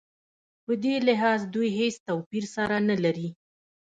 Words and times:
په 0.65 0.73
دې 0.83 0.95
لحاظ 1.07 1.39
دوی 1.53 1.69
هېڅ 1.79 1.95
توپیر 2.07 2.43
سره 2.55 2.75
نه 2.89 2.95
لري. 3.03 3.29